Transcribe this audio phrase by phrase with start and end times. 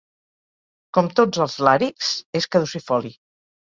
[0.99, 2.13] Com tots els làrixs
[2.43, 3.19] és caducifoli.